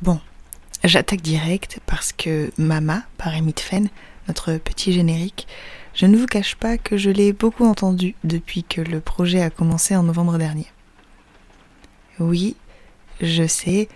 [0.00, 0.20] Bon,
[0.84, 3.88] j'attaque direct parce que Mama, par Amy Tfen,
[4.28, 5.48] notre petit générique,
[5.94, 9.50] je ne vous cache pas que je l'ai beaucoup entendu depuis que le projet a
[9.50, 10.66] commencé en novembre dernier.
[12.20, 12.54] Oui,
[13.20, 13.88] je sais,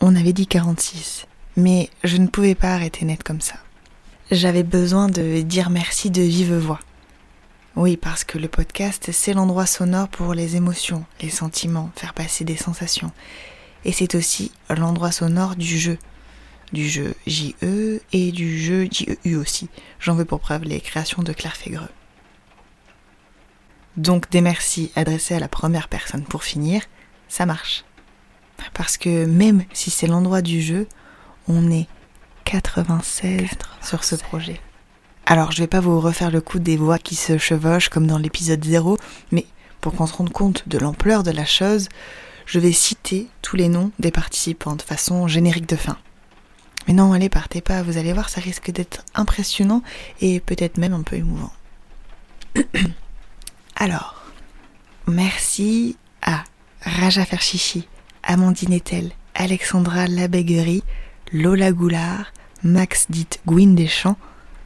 [0.00, 3.54] on avait dit 46, mais je ne pouvais pas arrêter net comme ça.
[4.32, 6.80] J'avais besoin de dire merci de vive voix.
[7.76, 12.44] Oui, parce que le podcast, c'est l'endroit sonore pour les émotions, les sentiments, faire passer
[12.44, 13.12] des sensations.
[13.84, 15.98] Et c'est aussi l'endroit sonore du jeu.
[16.72, 19.68] Du jeu JE et du jeu JEU aussi.
[20.00, 21.90] J'en veux pour preuve les créations de Claire Fégreux.
[23.96, 26.82] Donc des merci adressés à la première personne pour finir,
[27.28, 27.84] ça marche.
[28.72, 30.88] Parce que même si c'est l'endroit du jeu,
[31.46, 31.86] on est
[32.44, 33.50] 96,
[33.82, 34.60] sur ce projet.
[35.26, 38.18] Alors je vais pas vous refaire le coup des voix qui se chevauchent comme dans
[38.18, 38.98] l'épisode 0,
[39.30, 39.46] mais
[39.80, 41.88] pour qu'on se rende compte de l'ampleur de la chose,
[42.46, 45.98] je vais citer tous les noms des participants de façon générique de fin.
[46.86, 49.82] Mais non, allez, partez pas, vous allez voir, ça risque d'être impressionnant
[50.20, 51.52] et peut-être même un peu émouvant.
[53.76, 54.22] Alors,
[55.06, 56.44] merci à
[56.82, 57.88] Raja Ferchichi,
[58.22, 60.84] Amandine Etel, Alexandra Labéguerie,
[61.32, 64.16] Lola Goulard, Max dit Gwyn Deschamps,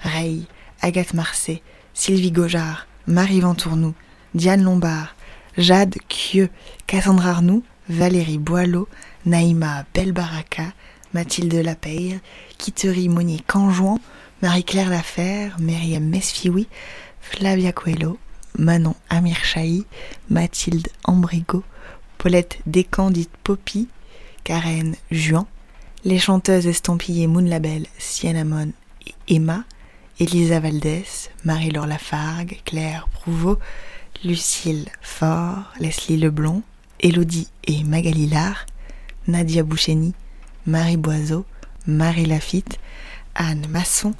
[0.00, 0.46] Ray,
[0.80, 1.62] Agathe Marcet,
[1.94, 3.94] Sylvie Gaujard, Marie Ventournou,
[4.34, 5.14] Diane Lombard,
[5.58, 6.48] Jade Kieux,
[6.86, 8.88] Cassandra Arnoux, Valérie Boileau,
[9.26, 10.72] Naïma Belbaraka,
[11.12, 12.18] Mathilde Lapeyre,
[12.58, 13.98] Kittery Monnier Canjouan,
[14.42, 16.66] Marie-Claire Laferre, Myriam Mesfioui,
[17.20, 18.18] Flavia Coelho,
[18.58, 19.84] Manon Amir Chahi,
[20.30, 21.62] Mathilde Ambrigo,
[22.18, 23.88] Paulette Descandite Poppy,
[24.44, 25.46] Karen Juan,
[26.04, 28.44] les chanteuses estampillées Moon Label, Sienna
[29.06, 29.64] et Emma,
[30.20, 33.58] Elisa Valdès, Marie-Laure Lafargue, Claire Prouveau,
[34.22, 36.62] Lucille Faure, Leslie Leblond,
[37.04, 38.64] Élodie et Magali Lard,
[39.28, 40.14] Nadia Boucheni,
[40.66, 41.44] Marie Boiseau,
[41.86, 42.78] Marie Lafitte,
[43.34, 44.14] Anne Masson,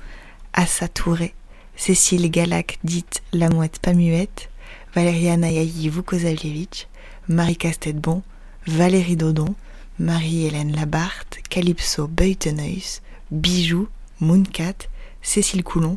[0.53, 1.33] Assa Touré,
[1.77, 4.50] Cécile Galac dite La Mouette pas muette,
[4.94, 6.87] Valériana Yahi Vukosavievitch,
[7.27, 8.23] Marie Castedbon,
[8.67, 9.55] Valérie Dodon,
[9.99, 13.00] Marie-Hélène Labarthe, Calypso Beuteneus,
[13.31, 13.89] Bijou,
[14.21, 14.91] Mooncat,
[15.23, 15.97] Cécile Coulon,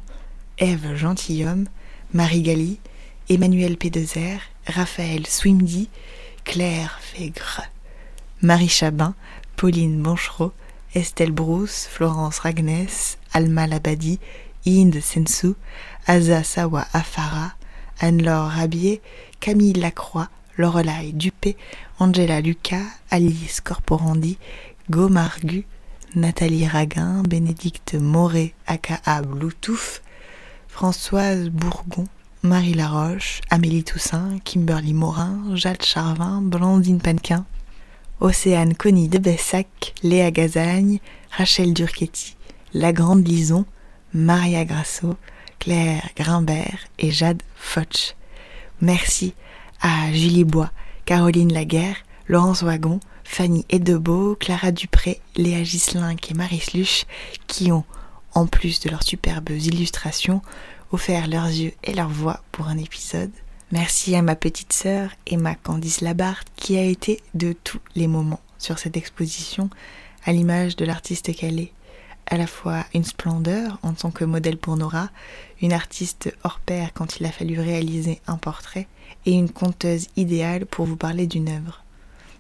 [0.58, 1.66] Ève Gentilhomme,
[2.14, 2.80] Marie Gali,
[3.28, 5.90] Emmanuel Pédezer, Raphaël Swimdy,
[6.48, 7.62] Claire Fégre,
[8.42, 9.16] Marie Chabin,
[9.58, 10.54] Pauline Bonchereau,
[10.96, 14.18] Estelle Brousse, Florence Ragnès, Alma Labadi,
[14.66, 15.56] Inde Sensou,
[16.08, 17.52] Aza Sawa Afara,
[18.00, 19.02] Anne-Laure Rabier,
[19.42, 21.58] Camille Lacroix, Lorelai Dupé,
[22.00, 24.38] Angela Lucas, Alice Corporandi,
[24.90, 25.66] Gomargu,
[26.16, 30.02] Nathalie Raguin, Bénédicte Moret, aka Bluetooth,
[30.70, 32.06] Françoise Bourgon,
[32.44, 37.46] Marie Laroche, Amélie Toussaint, Kimberly Morin, Jade Charvin, Blandine Panquin,
[38.20, 41.00] Océane Connie de Bessac, Léa Gazagne,
[41.32, 42.36] Rachel Durchetti,
[42.74, 43.66] La Grande Lison,
[44.14, 45.16] Maria Grasso,
[45.60, 48.16] Claire Grimbert et Jade Foch.
[48.82, 49.34] Merci
[49.82, 50.72] à Julie Bois,
[51.06, 51.98] Caroline Laguerre,
[52.28, 57.06] Laurence Wagon, Fanny Edebeau, Clara Dupré, Léa Gislink et Marie Sluch
[57.48, 57.84] qui ont,
[58.38, 60.44] en plus de leurs superbes illustrations,
[60.92, 63.32] offert leurs yeux et leur voix pour un épisode.
[63.72, 68.40] Merci à ma petite sœur Emma Candice Labarthe qui a été de tous les moments
[68.60, 69.72] sur cette exposition
[70.24, 71.74] à l'image de l'artiste qu'elle est.
[72.28, 75.10] À la fois une splendeur en tant que modèle pour Nora,
[75.60, 78.88] une artiste hors pair quand il a fallu réaliser un portrait,
[79.26, 81.84] et une conteuse idéale pour vous parler d'une œuvre.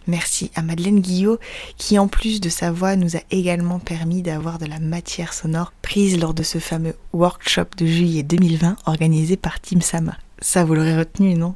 [0.08, 1.38] Merci à Madeleine Guillot
[1.78, 5.74] qui en plus de sa voix nous a également permis d'avoir de la matière sonore
[5.82, 10.18] prise lors de ce fameux workshop de juillet 2020 organisé par Team Sama.
[10.40, 11.56] Ça vous l'aurez retenu, non?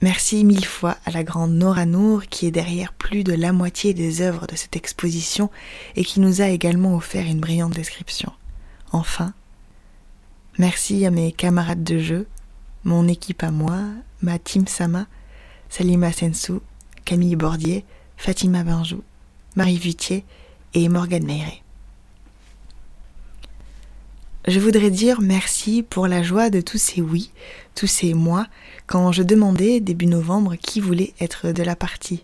[0.00, 3.94] Merci mille fois à la grande Nora Nour qui est derrière plus de la moitié
[3.94, 5.50] des œuvres de cette exposition
[5.96, 8.32] et qui nous a également offert une brillante description.
[8.92, 9.34] Enfin,
[10.56, 12.26] merci à mes camarades de jeu,
[12.84, 13.80] mon équipe à moi,
[14.22, 15.06] ma team Sama,
[15.68, 16.62] Salima Sensou,
[17.10, 17.84] Camille Bordier,
[18.16, 19.02] Fatima Benjou,
[19.56, 20.24] Marie Vutier
[20.74, 21.60] et Morgane Meiré.
[24.46, 27.32] Je voudrais dire merci pour la joie de tous ces oui,
[27.74, 28.46] tous ces moi,
[28.86, 32.22] quand je demandais début novembre qui voulait être de la partie.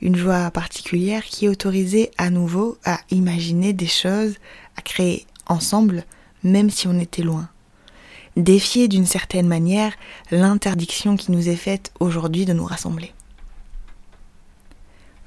[0.00, 4.36] Une joie particulière qui autorisait à nouveau à imaginer des choses,
[4.76, 6.04] à créer ensemble,
[6.44, 7.48] même si on était loin
[8.36, 9.94] défier d'une certaine manière
[10.30, 13.12] l'interdiction qui nous est faite aujourd'hui de nous rassembler.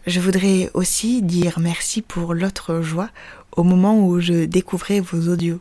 [0.08, 3.10] Je voudrais aussi dire merci pour l'autre joie
[3.52, 5.60] au moment où je découvrais vos audios.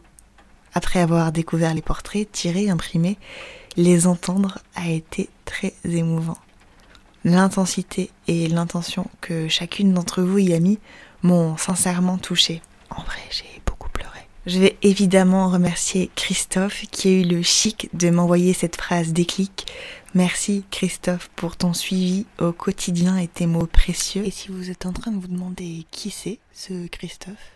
[0.73, 3.19] Après avoir découvert les portraits tirés, imprimés,
[3.77, 6.39] les entendre a été très émouvant.
[7.23, 10.79] L'intensité et l'intention que chacune d'entre vous y a mis
[11.23, 12.63] m'ont sincèrement touchée.
[12.89, 14.21] En vrai, j'ai beaucoup pleuré.
[14.47, 19.67] Je vais évidemment remercier Christophe qui a eu le chic de m'envoyer cette phrase déclic.
[20.15, 24.25] Merci Christophe pour ton suivi au quotidien et tes mots précieux.
[24.27, 27.53] Et si vous êtes en train de vous demander qui c'est, ce Christophe,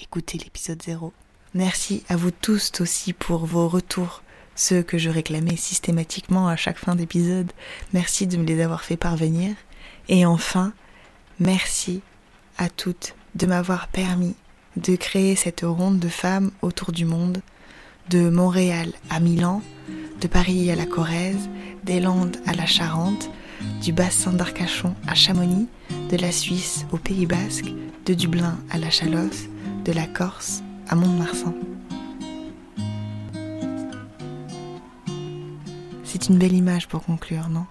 [0.00, 1.12] écoutez l'épisode 0.
[1.54, 4.22] Merci à vous tous aussi pour vos retours
[4.54, 7.50] ceux que je réclamais systématiquement à chaque fin d'épisode.
[7.92, 9.56] Merci de me les avoir fait parvenir.
[10.08, 10.72] Et enfin,
[11.40, 12.02] merci
[12.56, 14.36] à toutes de m'avoir permis
[14.76, 17.42] de créer cette ronde de femmes autour du monde,
[18.10, 19.60] de Montréal à Milan,
[20.20, 21.48] de Paris à la Corrèze,
[21.84, 23.30] des Landes à la Charente,
[23.82, 25.68] du bassin d'Arcachon à Chamonix,
[26.10, 27.72] de la Suisse au Pays Basque,
[28.04, 29.46] de Dublin à la Chalosse,
[29.84, 31.54] de la Corse à Mont-de-Marsan.
[36.04, 37.66] C'est une belle image pour conclure, non?